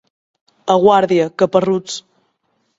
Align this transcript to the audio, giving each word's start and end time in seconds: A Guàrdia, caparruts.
A 0.75 0.77
Guàrdia, 0.85 1.29
caparruts. 1.43 2.03